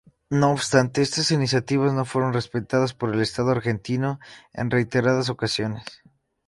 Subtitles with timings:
[0.31, 4.19] No obstante, estas iniciativas no fueron respetadas por el Estado argentino
[4.51, 5.85] en reiteradas ocasiones.